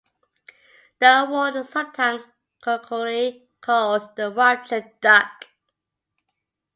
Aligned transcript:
The 0.99 1.05
award 1.27 1.57
is 1.57 1.69
sometimes 1.69 2.23
colloquially 2.63 3.47
called 3.61 4.15
the 4.15 4.31
Ruptured 4.31 4.99
Duck. 4.99 5.45